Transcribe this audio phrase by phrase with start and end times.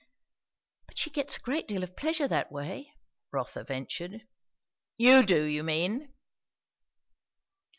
[0.87, 2.91] "But she gets a great deal of pleasure that way"
[3.31, 4.25] Rotha ventured.
[4.97, 6.11] "You do, you mean."